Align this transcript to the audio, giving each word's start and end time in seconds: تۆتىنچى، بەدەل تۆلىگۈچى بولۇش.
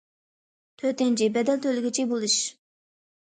تۆتىنچى، 0.81 1.27
بەدەل 1.35 1.61
تۆلىگۈچى 1.67 2.07
بولۇش. 2.15 2.39